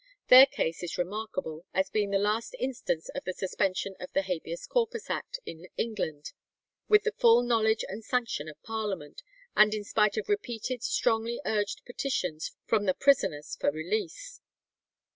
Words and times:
Their 0.29 0.47
case 0.47 0.81
is 0.81 0.97
remarkable, 0.97 1.67
as 1.75 1.91
being 1.91 2.09
the 2.09 2.17
last 2.17 2.55
instance 2.57 3.09
of 3.09 3.23
the 3.23 3.33
suspension 3.33 3.95
of 3.99 4.11
the 4.13 4.23
Habeas 4.23 4.65
Corpus 4.65 5.11
Act 5.11 5.37
in 5.45 5.67
England, 5.77 6.31
with 6.89 7.03
the 7.03 7.11
full 7.11 7.43
knowledge 7.43 7.85
and 7.87 8.03
sanction 8.03 8.49
of 8.49 8.59
Parliament, 8.63 9.21
and 9.55 9.75
in 9.75 9.83
spite 9.83 10.17
of 10.17 10.27
repeated 10.27 10.81
strongly 10.81 11.39
urged 11.45 11.85
petitions 11.85 12.51
from 12.65 12.85
the 12.85 12.95
prisoners 12.95 13.55
for 13.61 13.69
release. 13.71 14.41